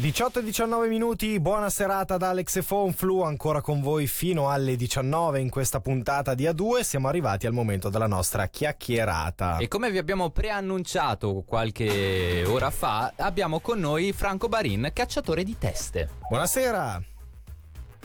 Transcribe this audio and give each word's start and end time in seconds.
18 0.00 0.38
e 0.38 0.42
19 0.44 0.88
minuti, 0.88 1.38
buona 1.40 1.68
serata 1.68 2.16
da 2.16 2.30
Alex 2.30 2.56
e 2.56 2.62
Fonflu, 2.62 3.20
ancora 3.20 3.60
con 3.60 3.82
voi 3.82 4.06
fino 4.06 4.48
alle 4.48 4.74
19 4.74 5.40
in 5.40 5.50
questa 5.50 5.80
puntata 5.80 6.32
di 6.32 6.44
A2, 6.44 6.80
siamo 6.80 7.06
arrivati 7.06 7.46
al 7.46 7.52
momento 7.52 7.90
della 7.90 8.06
nostra 8.06 8.46
chiacchierata. 8.46 9.58
E 9.58 9.68
come 9.68 9.90
vi 9.90 9.98
abbiamo 9.98 10.30
preannunciato 10.30 11.44
qualche 11.46 12.44
ora 12.46 12.70
fa, 12.70 13.12
abbiamo 13.14 13.60
con 13.60 13.78
noi 13.78 14.14
Franco 14.14 14.48
Barin, 14.48 14.90
cacciatore 14.94 15.44
di 15.44 15.58
teste. 15.58 16.08
Buonasera! 16.30 17.19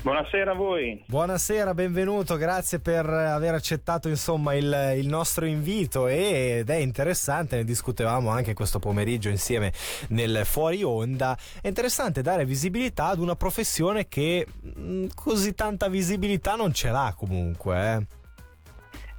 Buonasera 0.06 0.52
a 0.52 0.54
voi. 0.54 1.04
Buonasera, 1.08 1.74
benvenuto, 1.74 2.38
grazie 2.38 2.80
per 2.80 3.08
aver 3.08 3.56
accettato 3.56 4.08
insomma 4.08 4.54
il, 4.54 4.94
il, 4.98 5.08
nostro 5.08 5.48
invito 5.48 6.06
ed 6.06 6.70
è 6.70 6.76
interessante, 6.76 7.56
ne 7.56 7.64
discutevamo 7.64 8.30
anche 8.30 8.54
questo 8.54 8.78
pomeriggio 8.78 9.30
insieme 9.30 9.72
nel 10.10 10.46
fuori 10.46 10.84
onda, 10.84 11.36
è 11.60 11.68
interessante 11.68 12.22
dare 12.22 12.46
visibilità 12.46 13.08
ad 13.08 13.18
una 13.18 13.36
professione 13.36 14.08
che 14.08 14.46
mh, 14.46 14.80
mm, 14.80 15.06
così 15.16 15.56
tanta 15.56 15.90
visibilità 15.90 16.54
non 16.54 16.72
ce 16.72 16.92
l'ha 16.92 17.12
comunque. 17.18 17.76
Eh. 17.76 18.06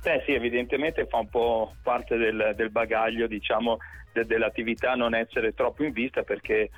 Beh 0.04 0.22
sì, 0.24 0.34
evidentemente 0.34 1.04
fa 1.08 1.16
un 1.16 1.28
po' 1.28 1.74
parte 1.82 2.16
del, 2.16 2.52
del 2.54 2.70
bagaglio 2.70 3.26
diciamo 3.26 3.78
de, 4.12 4.24
dell'attività 4.24 4.94
non 4.94 5.16
essere 5.16 5.52
troppo 5.52 5.82
in 5.82 5.90
vista 5.90 6.22
perché 6.22 6.70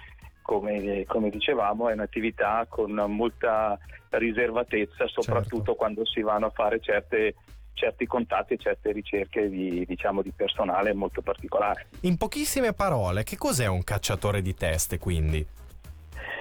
come, 0.48 1.04
come, 1.04 1.28
dicevamo, 1.28 1.90
è 1.90 1.92
un'attività 1.92 2.64
con 2.70 2.92
molta 2.92 3.78
riservatezza, 4.08 5.06
soprattutto 5.06 5.56
certo. 5.56 5.74
quando 5.74 6.06
si 6.06 6.22
vanno 6.22 6.46
a 6.46 6.50
fare 6.50 6.80
certe, 6.80 7.34
certi 7.74 8.06
contatti 8.06 8.54
e 8.54 8.56
certe 8.56 8.92
ricerche 8.92 9.50
di, 9.50 9.84
diciamo, 9.86 10.22
di 10.22 10.32
personale 10.34 10.94
molto 10.94 11.20
particolare. 11.20 11.88
In 12.00 12.16
pochissime 12.16 12.72
parole, 12.72 13.24
che 13.24 13.36
cos'è 13.36 13.66
un 13.66 13.84
cacciatore 13.84 14.40
di 14.40 14.54
teste 14.54 14.98
quindi? 14.98 15.46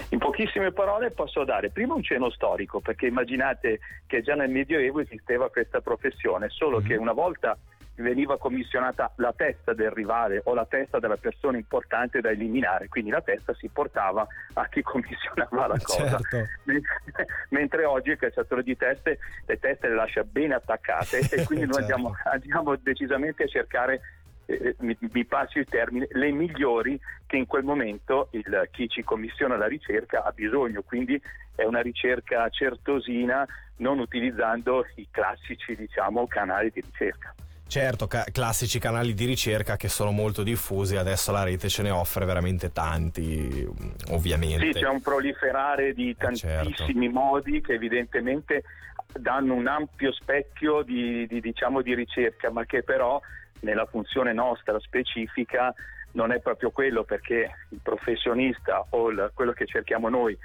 In 0.08 0.18
pochissime 0.18 0.72
parole 0.72 1.10
posso 1.10 1.44
dare 1.44 1.68
prima 1.68 1.92
un 1.92 2.02
cenno 2.02 2.30
storico, 2.30 2.80
perché 2.80 3.08
immaginate 3.08 3.80
che 4.06 4.22
già 4.22 4.34
nel 4.34 4.48
Medioevo 4.48 5.00
esisteva 5.00 5.50
questa 5.50 5.82
professione, 5.82 6.48
solo 6.48 6.78
mm-hmm. 6.78 6.86
che 6.86 6.96
una 6.96 7.12
volta 7.12 7.58
veniva 7.98 8.38
commissionata 8.38 9.12
la 9.16 9.32
testa 9.32 9.74
del 9.74 9.90
rivale 9.90 10.40
o 10.44 10.54
la 10.54 10.66
testa 10.66 10.98
della 10.98 11.16
persona 11.16 11.56
importante 11.56 12.20
da 12.20 12.30
eliminare, 12.30 12.88
quindi 12.88 13.10
la 13.10 13.20
testa 13.20 13.54
si 13.54 13.68
portava 13.68 14.26
a 14.54 14.66
chi 14.68 14.82
commissionava 14.82 15.66
la 15.66 15.78
cosa. 15.82 16.18
Certo. 16.18 16.46
Mentre 17.50 17.84
oggi 17.84 18.10
il 18.10 18.18
cacciatore 18.18 18.62
di 18.62 18.76
teste 18.76 19.18
le 19.46 19.58
teste 19.58 19.88
le 19.88 19.94
lascia 19.94 20.24
bene 20.24 20.54
attaccate 20.54 21.18
e 21.30 21.44
quindi 21.44 21.66
noi 21.66 21.82
certo. 21.82 21.94
andiamo, 21.94 22.16
andiamo 22.24 22.76
decisamente 22.76 23.44
a 23.44 23.48
cercare 23.48 24.00
eh, 24.46 24.76
mi, 24.78 24.96
mi, 24.98 25.24
passi 25.26 25.58
il 25.58 25.66
termine, 25.66 26.06
le 26.10 26.30
migliori 26.30 26.98
che 27.26 27.36
in 27.36 27.46
quel 27.46 27.64
momento 27.64 28.28
il, 28.32 28.68
chi 28.70 28.88
ci 28.88 29.04
commissiona 29.04 29.56
la 29.56 29.66
ricerca 29.66 30.24
ha 30.24 30.32
bisogno, 30.32 30.82
quindi 30.82 31.20
è 31.54 31.64
una 31.64 31.80
ricerca 31.80 32.48
certosina 32.48 33.46
non 33.78 33.98
utilizzando 33.98 34.86
i 34.94 35.06
classici 35.10 35.76
diciamo, 35.76 36.26
canali 36.26 36.70
di 36.72 36.80
ricerca. 36.80 37.34
Certo, 37.68 38.06
ca- 38.06 38.24
classici 38.32 38.78
canali 38.78 39.12
di 39.12 39.26
ricerca 39.26 39.76
che 39.76 39.88
sono 39.88 40.10
molto 40.10 40.42
diffusi, 40.42 40.96
adesso 40.96 41.32
la 41.32 41.44
rete 41.44 41.68
ce 41.68 41.82
ne 41.82 41.90
offre 41.90 42.24
veramente 42.24 42.72
tanti, 42.72 43.68
ovviamente. 44.08 44.72
Sì, 44.72 44.80
c'è 44.80 44.88
un 44.88 45.02
proliferare 45.02 45.92
di 45.92 46.16
tantissimi 46.16 46.64
eh 46.64 46.72
certo. 46.72 47.10
modi 47.10 47.60
che 47.60 47.74
evidentemente 47.74 48.64
danno 49.12 49.52
un 49.52 49.66
ampio 49.66 50.12
specchio 50.12 50.80
di, 50.80 51.26
di, 51.26 51.42
diciamo, 51.42 51.82
di 51.82 51.94
ricerca, 51.94 52.50
ma 52.50 52.64
che 52.64 52.82
però 52.82 53.20
nella 53.60 53.84
funzione 53.84 54.32
nostra 54.32 54.80
specifica 54.80 55.74
non 56.12 56.32
è 56.32 56.40
proprio 56.40 56.70
quello 56.70 57.04
perché 57.04 57.50
il 57.68 57.80
professionista 57.82 58.86
o 58.90 59.10
il, 59.10 59.30
quello 59.34 59.52
che 59.52 59.66
cerchiamo 59.66 60.08
noi 60.08 60.36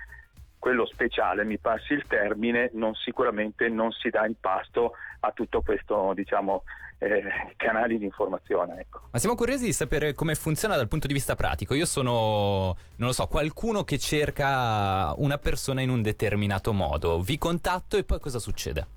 quello 0.63 0.85
speciale, 0.85 1.43
mi 1.43 1.57
passi 1.57 1.91
il 1.91 2.05
termine, 2.07 2.69
non, 2.71 2.95
sicuramente 2.95 3.67
non 3.67 3.91
si 3.91 4.09
dà 4.09 4.25
in 4.25 4.35
pasto 4.39 4.93
a 5.19 5.31
tutto 5.31 5.61
questo 5.61 6.13
diciamo, 6.15 6.63
eh, 6.99 7.21
canali 7.57 7.97
di 7.97 8.05
informazione. 8.05 8.79
Ecco. 8.79 9.01
Ma 9.11 9.19
siamo 9.19 9.35
curiosi 9.35 9.65
di 9.65 9.73
sapere 9.73 10.13
come 10.13 10.35
funziona 10.35 10.77
dal 10.77 10.87
punto 10.87 11.07
di 11.07 11.11
vista 11.11 11.35
pratico. 11.35 11.73
Io 11.73 11.83
sono, 11.85 12.77
non 12.95 13.09
lo 13.09 13.11
so, 13.11 13.27
qualcuno 13.27 13.83
che 13.83 13.97
cerca 13.97 15.13
una 15.17 15.37
persona 15.37 15.81
in 15.81 15.89
un 15.89 16.01
determinato 16.01 16.71
modo. 16.71 17.19
Vi 17.19 17.37
contatto 17.37 17.97
e 17.97 18.05
poi 18.05 18.21
cosa 18.21 18.39
succede? 18.39 18.87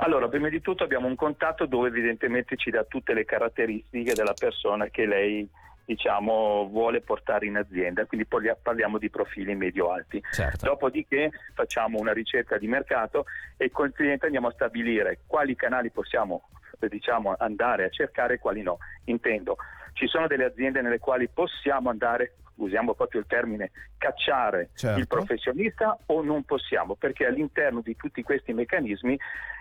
Allora, 0.00 0.28
prima 0.28 0.50
di 0.50 0.60
tutto 0.60 0.84
abbiamo 0.84 1.06
un 1.06 1.16
contatto 1.16 1.64
dove 1.64 1.88
evidentemente 1.88 2.54
ci 2.58 2.68
dà 2.68 2.84
tutte 2.84 3.14
le 3.14 3.24
caratteristiche 3.24 4.12
della 4.12 4.34
persona 4.34 4.88
che 4.88 5.06
lei 5.06 5.48
diciamo, 5.88 6.68
vuole 6.68 7.00
portare 7.00 7.46
in 7.46 7.56
azienda, 7.56 8.04
quindi 8.04 8.26
parliamo 8.26 8.98
di 8.98 9.08
profili 9.08 9.54
medio-alti. 9.54 10.22
Certo. 10.30 10.66
Dopodiché 10.66 11.30
facciamo 11.54 11.98
una 11.98 12.12
ricerca 12.12 12.58
di 12.58 12.68
mercato 12.68 13.24
e 13.56 13.70
con 13.70 13.86
il 13.86 13.94
cliente 13.94 14.26
andiamo 14.26 14.48
a 14.48 14.52
stabilire 14.52 15.20
quali 15.26 15.56
canali 15.56 15.90
possiamo 15.90 16.50
diciamo, 16.78 17.34
andare 17.38 17.84
a 17.84 17.88
cercare 17.88 18.34
e 18.34 18.38
quali 18.38 18.60
no. 18.60 18.76
Intendo, 19.04 19.56
ci 19.94 20.06
sono 20.06 20.26
delle 20.26 20.44
aziende 20.44 20.82
nelle 20.82 20.98
quali 20.98 21.26
possiamo 21.26 21.88
andare, 21.88 22.34
usiamo 22.56 22.92
proprio 22.92 23.20
il 23.20 23.26
termine, 23.26 23.70
cacciare 23.96 24.68
certo. 24.74 25.00
il 25.00 25.06
professionista 25.06 25.98
o 26.04 26.22
non 26.22 26.44
possiamo, 26.44 26.96
perché 26.96 27.24
all'interno 27.24 27.80
di 27.80 27.96
tutti 27.96 28.22
questi 28.22 28.52
meccanismi 28.52 29.18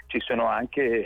ci 0.07 0.19
sono 0.19 0.47
anche 0.47 1.05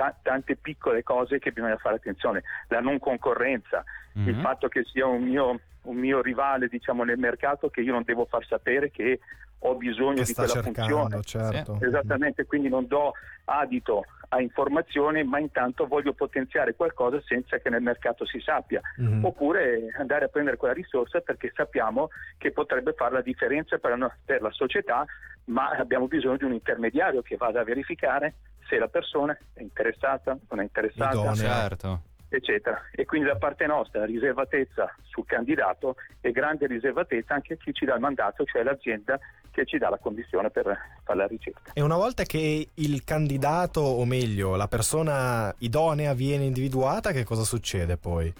t- 0.00 0.14
tante 0.22 0.56
piccole 0.56 1.02
cose 1.02 1.38
che 1.38 1.52
bisogna 1.52 1.76
fare 1.76 1.96
attenzione, 1.96 2.42
la 2.68 2.80
non 2.80 2.98
concorrenza, 2.98 3.84
mm-hmm. 4.18 4.28
il 4.28 4.40
fatto 4.40 4.68
che 4.68 4.84
sia 4.84 5.06
un 5.06 5.22
mio, 5.22 5.60
un 5.82 5.96
mio 5.96 6.22
rivale 6.22 6.68
diciamo, 6.68 7.04
nel 7.04 7.18
mercato 7.18 7.68
che 7.68 7.82
io 7.82 7.92
non 7.92 8.02
devo 8.04 8.24
far 8.24 8.44
sapere 8.46 8.90
che 8.90 9.20
ho 9.62 9.74
bisogno 9.74 10.22
di 10.22 10.32
quella 10.32 10.48
cercando, 10.48 11.08
funzione. 11.10 11.22
Certo. 11.22 11.78
Esattamente, 11.82 12.46
quindi 12.46 12.70
non 12.70 12.86
do 12.86 13.12
adito 13.44 14.04
a 14.32 14.40
informazioni, 14.40 15.22
ma 15.24 15.38
intanto 15.38 15.86
voglio 15.86 16.14
potenziare 16.14 16.74
qualcosa 16.74 17.20
senza 17.26 17.58
che 17.58 17.68
nel 17.68 17.82
mercato 17.82 18.24
si 18.24 18.40
sappia. 18.40 18.80
Mm-hmm. 19.00 19.24
Oppure 19.24 19.92
andare 19.98 20.24
a 20.24 20.28
prendere 20.28 20.56
quella 20.56 20.72
risorsa 20.72 21.20
perché 21.20 21.52
sappiamo 21.54 22.08
che 22.38 22.52
potrebbe 22.52 22.94
fare 22.94 23.12
la 23.14 23.22
differenza 23.22 23.76
per 23.76 23.98
la, 23.98 24.16
per 24.24 24.40
la 24.40 24.50
società, 24.52 25.04
ma 25.46 25.70
abbiamo 25.70 26.06
bisogno 26.06 26.38
di 26.38 26.44
un 26.44 26.52
intermediario 26.52 27.20
che 27.20 27.36
vada 27.36 27.60
a 27.60 27.64
verificare 27.64 28.34
se 28.70 28.78
la 28.78 28.88
persona 28.88 29.36
è 29.52 29.60
interessata, 29.60 30.38
non 30.48 30.60
è 30.60 30.62
interessata. 30.62 31.12
Idonea. 31.12 31.34
Certo 31.34 32.02
eccetera. 32.30 32.80
E 32.92 33.04
quindi 33.04 33.26
da 33.26 33.36
parte 33.36 33.66
nostra 33.66 34.04
riservatezza 34.04 34.94
sul 35.02 35.26
candidato 35.26 35.96
e 36.20 36.30
grande 36.30 36.66
riservatezza 36.66 37.34
anche 37.34 37.54
a 37.54 37.56
chi 37.56 37.74
ci 37.74 37.84
dà 37.84 37.94
il 37.94 38.00
mandato, 38.00 38.44
cioè 38.44 38.62
l'azienda 38.62 39.18
che 39.50 39.66
ci 39.66 39.78
dà 39.78 39.90
la 39.90 39.98
condizione 39.98 40.48
per 40.50 40.64
fare 41.02 41.18
la 41.18 41.26
ricerca. 41.26 41.72
E 41.74 41.82
una 41.82 41.96
volta 41.96 42.22
che 42.22 42.68
il 42.72 43.04
candidato, 43.04 43.80
o 43.80 44.04
meglio, 44.04 44.54
la 44.54 44.68
persona 44.68 45.52
idonea 45.58 46.14
viene 46.14 46.44
individuata, 46.44 47.10
che 47.10 47.24
cosa 47.24 47.42
succede 47.42 47.96
poi? 47.96 48.32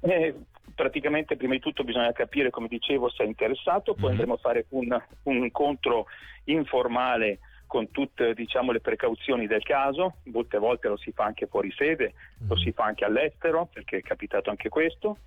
Eh, 0.00 0.34
praticamente 0.74 1.36
prima 1.36 1.54
di 1.54 1.60
tutto 1.60 1.84
bisogna 1.84 2.10
capire, 2.12 2.50
come 2.50 2.66
dicevo, 2.66 3.08
se 3.08 3.22
è 3.22 3.26
interessato, 3.26 3.94
poi 3.94 4.02
mm-hmm. 4.02 4.10
andremo 4.10 4.34
a 4.34 4.38
fare 4.38 4.66
un, 4.70 5.00
un 5.22 5.36
incontro 5.36 6.06
informale 6.44 7.38
con 7.66 7.90
tutte 7.90 8.34
diciamo, 8.34 8.72
le 8.72 8.80
precauzioni 8.80 9.46
del 9.46 9.62
caso, 9.62 10.16
molte 10.24 10.58
volte 10.58 10.88
lo 10.88 10.96
si 10.96 11.12
fa 11.12 11.24
anche 11.24 11.46
fuori 11.46 11.72
sede, 11.72 12.14
mm. 12.42 12.48
lo 12.48 12.56
si 12.56 12.72
fa 12.72 12.84
anche 12.84 13.04
all'estero, 13.04 13.68
perché 13.72 13.98
è 13.98 14.02
capitato 14.02 14.50
anche 14.50 14.68
questo, 14.68 15.18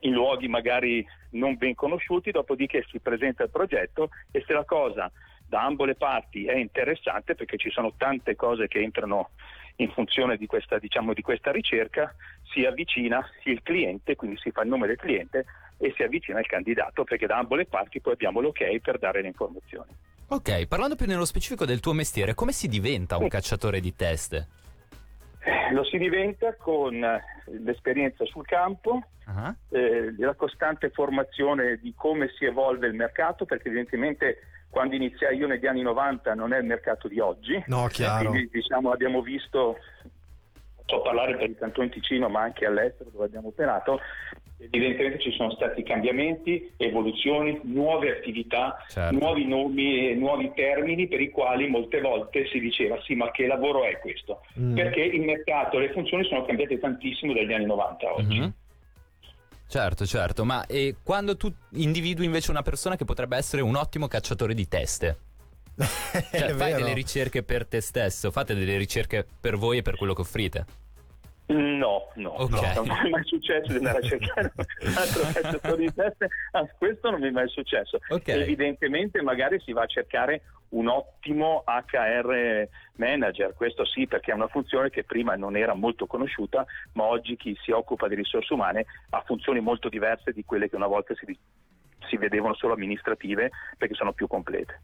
in 0.00 0.12
luoghi 0.12 0.48
magari 0.48 1.06
non 1.30 1.56
ben 1.56 1.74
conosciuti, 1.74 2.30
dopodiché 2.30 2.84
si 2.90 3.00
presenta 3.00 3.44
il 3.44 3.50
progetto 3.50 4.10
e 4.30 4.42
se 4.46 4.52
la 4.52 4.64
cosa 4.64 5.10
da 5.46 5.64
ambo 5.64 5.84
le 5.84 5.94
parti 5.94 6.44
è 6.44 6.56
interessante, 6.56 7.34
perché 7.34 7.56
ci 7.56 7.70
sono 7.70 7.94
tante 7.96 8.36
cose 8.36 8.68
che 8.68 8.80
entrano 8.80 9.30
in 9.76 9.90
funzione 9.90 10.36
di 10.36 10.46
questa, 10.46 10.78
diciamo, 10.78 11.14
di 11.14 11.22
questa 11.22 11.50
ricerca, 11.50 12.14
si 12.52 12.64
avvicina 12.64 13.26
il 13.44 13.62
cliente, 13.62 14.14
quindi 14.16 14.36
si 14.38 14.50
fa 14.50 14.62
il 14.62 14.68
nome 14.68 14.86
del 14.86 14.96
cliente 14.96 15.46
e 15.78 15.92
si 15.96 16.02
avvicina 16.02 16.40
il 16.40 16.46
candidato, 16.46 17.04
perché 17.04 17.26
da 17.26 17.38
ambo 17.38 17.54
le 17.54 17.64
parti 17.64 18.00
poi 18.00 18.12
abbiamo 18.12 18.40
l'ok 18.40 18.78
per 18.80 18.98
dare 18.98 19.22
le 19.22 19.28
informazioni. 19.28 19.90
Ok, 20.30 20.66
parlando 20.66 20.94
più 20.94 21.06
nello 21.06 21.24
specifico 21.24 21.64
del 21.64 21.80
tuo 21.80 21.94
mestiere, 21.94 22.34
come 22.34 22.52
si 22.52 22.68
diventa 22.68 23.16
un 23.16 23.28
cacciatore 23.28 23.80
di 23.80 23.94
teste? 23.94 24.48
Eh, 25.40 25.72
lo 25.72 25.84
si 25.84 25.96
diventa 25.96 26.54
con 26.54 27.02
eh, 27.02 27.22
l'esperienza 27.64 28.26
sul 28.26 28.44
campo, 28.44 29.02
uh-huh. 29.26 29.54
eh, 29.70 30.14
la 30.18 30.34
costante 30.34 30.90
formazione 30.90 31.78
di 31.78 31.94
come 31.96 32.30
si 32.36 32.44
evolve 32.44 32.88
il 32.88 32.94
mercato, 32.94 33.46
perché 33.46 33.68
evidentemente 33.68 34.38
quando 34.68 34.96
iniziai 34.96 35.38
io 35.38 35.46
negli 35.46 35.66
anni 35.66 35.80
90 35.80 36.34
non 36.34 36.52
è 36.52 36.58
il 36.58 36.66
mercato 36.66 37.08
di 37.08 37.20
oggi. 37.20 37.62
No, 37.66 37.86
chiaro. 37.86 38.28
Quindi 38.28 38.50
diciamo 38.52 38.90
abbiamo 38.90 39.22
visto 39.22 39.78
so 40.84 41.02
parlare 41.02 41.36
per 41.36 41.48
il 41.48 41.56
Canton 41.56 41.90
Ticino 41.90 42.28
ma 42.28 42.42
anche 42.42 42.66
all'estero 42.66 43.10
dove 43.10 43.24
abbiamo 43.24 43.48
operato, 43.48 44.00
evidentemente 44.58 45.20
ci 45.20 45.30
sono 45.32 45.52
stati 45.52 45.82
cambiamenti, 45.82 46.72
evoluzioni, 46.76 47.60
nuove 47.64 48.10
attività, 48.10 48.84
certo. 48.88 49.16
nuovi 49.16 49.46
nomi 49.46 50.10
e 50.10 50.14
nuovi 50.14 50.52
termini 50.54 51.06
per 51.06 51.20
i 51.20 51.30
quali 51.30 51.68
molte 51.68 52.00
volte 52.00 52.46
si 52.48 52.58
diceva 52.58 53.00
sì 53.02 53.14
ma 53.14 53.30
che 53.30 53.46
lavoro 53.46 53.84
è 53.84 53.98
questo? 53.98 54.42
Mm. 54.58 54.74
Perché 54.74 55.00
il 55.00 55.22
mercato, 55.22 55.78
le 55.78 55.92
funzioni 55.92 56.24
sono 56.24 56.44
cambiate 56.44 56.78
tantissimo 56.78 57.32
dagli 57.32 57.52
anni 57.52 57.66
90 57.66 58.08
a 58.08 58.14
oggi. 58.14 58.38
Mm-hmm. 58.38 58.48
Certo, 59.68 60.06
certo, 60.06 60.44
ma 60.44 60.64
e 60.66 60.96
quando 61.02 61.36
tu 61.36 61.52
individui 61.72 62.24
invece 62.24 62.50
una 62.50 62.62
persona 62.62 62.96
che 62.96 63.04
potrebbe 63.04 63.36
essere 63.36 63.60
un 63.60 63.76
ottimo 63.76 64.08
cacciatore 64.08 64.54
di 64.54 64.66
teste? 64.66 65.18
Cioè, 66.32 66.54
fai 66.54 66.72
delle 66.74 66.92
ricerche 66.92 67.42
per 67.42 67.66
te 67.66 67.80
stesso, 67.80 68.30
fate 68.30 68.54
delle 68.54 68.76
ricerche 68.76 69.24
per 69.40 69.56
voi 69.56 69.78
e 69.78 69.82
per 69.82 69.96
quello 69.96 70.14
che 70.14 70.22
offrite. 70.22 70.64
No, 71.48 72.10
no, 72.16 72.30
Ok. 72.30 72.50
no, 72.50 72.60
non 72.74 72.86
mi 72.86 73.06
è 73.06 73.08
mai 73.08 73.24
successo 73.24 73.68
di 73.72 73.76
andare 73.78 73.98
a 73.98 74.02
cercare 74.02 74.52
un 74.82 74.94
altro 74.94 75.22
calciatore 75.32 75.76
di 75.78 75.94
teste, 75.94 76.28
ah, 76.52 76.66
questo 76.76 77.10
non 77.10 77.20
mi 77.20 77.28
è 77.28 77.30
mai 77.30 77.48
successo. 77.48 77.98
Ok. 78.10 78.28
Evidentemente 78.28 79.22
magari 79.22 79.58
si 79.60 79.72
va 79.72 79.82
a 79.82 79.86
cercare 79.86 80.42
un 80.70 80.88
ottimo 80.88 81.64
HR 81.66 82.68
manager, 82.96 83.54
questo 83.54 83.86
sì 83.86 84.06
perché 84.06 84.32
è 84.32 84.34
una 84.34 84.48
funzione 84.48 84.90
che 84.90 85.04
prima 85.04 85.36
non 85.36 85.56
era 85.56 85.72
molto 85.72 86.06
conosciuta, 86.06 86.66
ma 86.92 87.04
oggi 87.04 87.36
chi 87.36 87.56
si 87.62 87.70
occupa 87.70 88.08
di 88.08 88.14
risorse 88.14 88.52
umane 88.52 88.84
ha 89.10 89.22
funzioni 89.24 89.60
molto 89.60 89.88
diverse 89.88 90.32
di 90.32 90.44
quelle 90.44 90.68
che 90.68 90.76
una 90.76 90.86
volta 90.86 91.14
si, 91.14 91.38
si 92.08 92.16
vedevano 92.18 92.54
solo 92.56 92.74
amministrative 92.74 93.50
perché 93.78 93.94
sono 93.94 94.12
più 94.12 94.26
complete. 94.26 94.82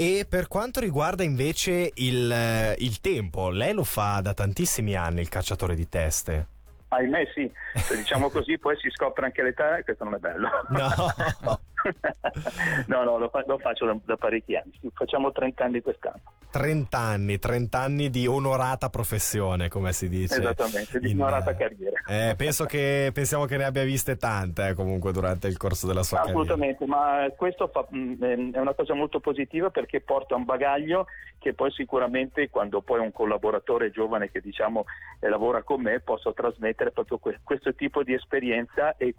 E 0.00 0.26
per 0.28 0.46
quanto 0.46 0.78
riguarda 0.78 1.24
invece 1.24 1.90
il, 1.94 2.30
eh, 2.30 2.76
il 2.78 3.00
tempo, 3.00 3.50
lei 3.50 3.72
lo 3.72 3.82
fa 3.82 4.20
da 4.20 4.32
tantissimi 4.32 4.94
anni 4.94 5.20
il 5.20 5.28
cacciatore 5.28 5.74
di 5.74 5.88
teste. 5.88 6.46
Ahimè 6.86 7.28
sì, 7.34 7.50
se 7.74 7.96
diciamo 7.96 8.30
così 8.30 8.58
poi 8.58 8.76
si 8.78 8.88
scopre 8.90 9.24
anche 9.24 9.42
l'età 9.42 9.76
e 9.76 9.82
questo 9.82 10.04
non 10.04 10.14
è 10.14 10.18
bello. 10.18 10.48
No. 10.68 11.58
no, 12.86 13.04
no, 13.04 13.18
lo, 13.18 13.28
fa- 13.28 13.44
lo 13.46 13.58
faccio 13.58 13.86
da, 13.86 13.96
da 14.04 14.16
parecchi 14.16 14.56
anni, 14.56 14.72
facciamo 14.92 15.32
30 15.32 15.64
anni 15.64 15.80
quest'anno. 15.80 16.20
30 16.50 16.98
anni, 16.98 17.38
30 17.38 17.78
anni 17.78 18.10
di 18.10 18.26
onorata 18.26 18.88
professione, 18.88 19.68
come 19.68 19.92
si 19.92 20.08
dice. 20.08 20.38
Esattamente, 20.40 20.98
di 20.98 21.10
in- 21.10 21.20
onorata 21.20 21.54
carriera. 21.54 22.00
Eh, 22.06 22.34
penso 22.36 22.64
che 22.64 23.10
pensiamo 23.12 23.44
che 23.44 23.56
ne 23.58 23.64
abbia 23.64 23.84
viste 23.84 24.16
tante 24.16 24.68
eh, 24.68 24.74
comunque 24.74 25.12
durante 25.12 25.46
il 25.46 25.58
corso 25.58 25.86
della 25.86 26.02
sua 26.02 26.18
carriera. 26.18 26.40
Assolutamente, 26.40 26.86
ma 26.86 27.26
questo 27.36 27.68
fa- 27.68 27.86
mh, 27.88 28.52
è 28.52 28.58
una 28.58 28.72
cosa 28.74 28.94
molto 28.94 29.20
positiva 29.20 29.68
perché 29.70 30.00
porta 30.00 30.34
un 30.36 30.44
bagaglio 30.44 31.06
che 31.38 31.52
poi 31.52 31.70
sicuramente 31.70 32.48
quando 32.48 32.80
poi 32.80 33.00
un 33.00 33.12
collaboratore 33.12 33.90
giovane 33.90 34.30
che 34.30 34.40
diciamo 34.40 34.84
eh, 35.20 35.28
lavora 35.28 35.62
con 35.62 35.82
me 35.82 36.00
posso 36.00 36.32
trasmettere 36.32 36.90
proprio 36.92 37.18
que- 37.18 37.40
questo 37.44 37.74
tipo 37.74 38.02
di 38.02 38.14
esperienza 38.14 38.96
e 38.96 39.14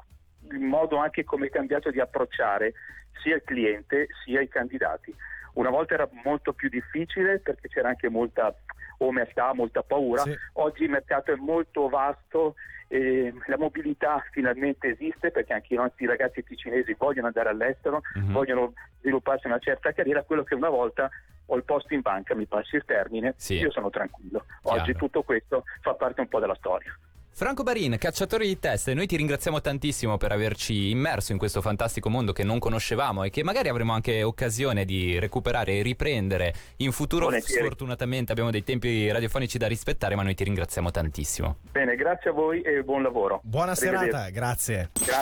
il 0.51 0.59
modo 0.59 0.97
anche 0.97 1.23
come 1.23 1.47
è 1.47 1.49
cambiato 1.49 1.91
di 1.91 1.99
approcciare 1.99 2.73
sia 3.21 3.35
il 3.35 3.43
cliente 3.43 4.07
sia 4.23 4.41
i 4.41 4.47
candidati. 4.47 5.13
Una 5.53 5.69
volta 5.69 5.93
era 5.95 6.07
molto 6.23 6.53
più 6.53 6.69
difficile 6.69 7.39
perché 7.39 7.67
c'era 7.67 7.89
anche 7.89 8.09
molta 8.09 8.53
omertà, 8.99 9.53
molta 9.53 9.81
paura, 9.83 10.23
Sì. 10.23 10.35
oggi 10.53 10.83
il 10.83 10.89
mercato 10.89 11.31
è 11.31 11.35
molto 11.35 11.87
vasto 11.89 12.55
e 12.87 13.33
la 13.47 13.57
mobilità 13.57 14.23
finalmente 14.31 14.87
esiste 14.89 15.31
perché 15.31 15.53
anche 15.53 15.73
i 15.73 15.77
nostri 15.77 16.05
ragazzi 16.05 16.43
ticinesi 16.43 16.95
vogliono 16.97 17.27
andare 17.27 17.49
all'estero, 17.49 18.01
Mhm. 18.15 18.31
vogliono 18.31 18.73
svilupparsi 18.99 19.47
una 19.47 19.59
certa 19.59 19.91
carriera, 19.93 20.23
quello 20.23 20.43
che 20.43 20.55
una 20.55 20.69
volta 20.69 21.09
ho 21.51 21.55
il 21.55 21.63
posto 21.63 21.93
in 21.93 22.01
banca, 22.01 22.35
mi 22.35 22.45
passi 22.45 22.75
il 22.75 22.85
termine, 22.85 23.33
Sì. 23.37 23.55
io 23.55 23.71
sono 23.71 23.89
tranquillo. 23.89 24.45
Oggi 24.63 24.83
Chiaro. 24.91 24.99
tutto 24.99 25.23
questo 25.23 25.63
fa 25.81 25.93
parte 25.95 26.21
un 26.21 26.27
po' 26.27 26.39
della 26.39 26.55
storia. 26.55 26.93
Franco 27.39 27.63
Barin, 27.63 27.95
cacciatore 27.97 28.45
di 28.45 28.59
teste, 28.59 28.93
noi 28.93 29.07
ti 29.07 29.15
ringraziamo 29.15 29.61
tantissimo 29.61 30.17
per 30.17 30.33
averci 30.33 30.89
immerso 30.89 31.31
in 31.31 31.37
questo 31.37 31.61
fantastico 31.61 32.09
mondo 32.09 32.33
che 32.33 32.43
non 32.43 32.59
conoscevamo 32.59 33.23
e 33.23 33.29
che 33.29 33.43
magari 33.43 33.69
avremo 33.69 33.93
anche 33.93 34.23
occasione 34.23 34.83
di 34.83 35.17
recuperare 35.19 35.77
e 35.77 35.81
riprendere 35.81 36.53
in 36.79 36.91
futuro. 36.91 37.27
Volentieri. 37.27 37.61
Sfortunatamente 37.61 38.33
abbiamo 38.33 38.51
dei 38.51 38.65
tempi 38.65 39.09
radiofonici 39.09 39.57
da 39.57 39.67
rispettare, 39.67 40.15
ma 40.15 40.23
noi 40.23 40.35
ti 40.35 40.43
ringraziamo 40.43 40.91
tantissimo. 40.91 41.59
Bene, 41.71 41.95
grazie 41.95 42.31
a 42.31 42.33
voi 42.33 42.61
e 42.61 42.83
buon 42.83 43.03
lavoro. 43.03 43.39
Buona 43.41 43.73
serata, 43.73 44.27
grazie. 44.31 44.89
Grazie. 44.91 45.13